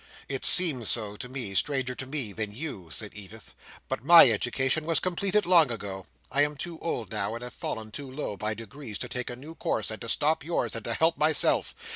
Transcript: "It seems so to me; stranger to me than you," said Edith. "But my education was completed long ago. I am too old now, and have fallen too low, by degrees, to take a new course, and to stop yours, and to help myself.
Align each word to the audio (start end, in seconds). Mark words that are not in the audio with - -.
"It 0.27 0.43
seems 0.45 0.89
so 0.89 1.15
to 1.15 1.29
me; 1.29 1.53
stranger 1.53 1.93
to 1.93 2.07
me 2.07 2.33
than 2.33 2.51
you," 2.51 2.89
said 2.89 3.11
Edith. 3.13 3.53
"But 3.87 4.03
my 4.03 4.31
education 4.31 4.83
was 4.83 4.99
completed 4.99 5.45
long 5.45 5.69
ago. 5.69 6.07
I 6.31 6.41
am 6.41 6.57
too 6.57 6.79
old 6.79 7.11
now, 7.11 7.35
and 7.35 7.43
have 7.43 7.53
fallen 7.53 7.91
too 7.91 8.11
low, 8.11 8.35
by 8.35 8.55
degrees, 8.55 8.97
to 8.97 9.07
take 9.07 9.29
a 9.29 9.35
new 9.35 9.53
course, 9.53 9.91
and 9.91 10.01
to 10.01 10.09
stop 10.09 10.43
yours, 10.43 10.75
and 10.75 10.83
to 10.85 10.95
help 10.95 11.19
myself. 11.19 11.75